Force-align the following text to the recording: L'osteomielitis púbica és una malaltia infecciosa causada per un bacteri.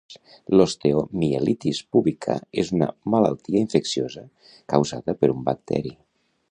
L'osteomielitis 0.59 1.81
púbica 1.97 2.39
és 2.63 2.73
una 2.79 2.89
malaltia 3.15 3.61
infecciosa 3.67 4.27
causada 4.75 5.21
per 5.21 5.35
un 5.37 5.47
bacteri. 5.51 5.97